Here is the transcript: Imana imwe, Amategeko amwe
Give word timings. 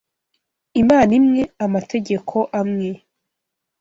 Imana 0.81 1.11
imwe, 1.19 1.41
Amategeko 1.65 2.35
amwe 2.59 2.89